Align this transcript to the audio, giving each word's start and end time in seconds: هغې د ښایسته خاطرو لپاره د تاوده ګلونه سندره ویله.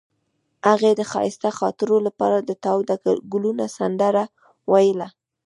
هغې 0.69 0.91
د 0.95 1.01
ښایسته 1.11 1.49
خاطرو 1.59 1.97
لپاره 2.07 2.37
د 2.41 2.51
تاوده 2.65 2.95
ګلونه 3.33 3.65
سندره 3.77 4.23
ویله. 4.71 5.07